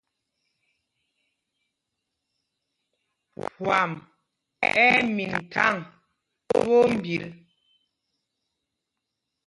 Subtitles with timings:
[3.53, 3.91] Phwam
[4.67, 5.75] ɛ́ ɛ́ min thaŋ
[6.47, 7.23] twóó mbil.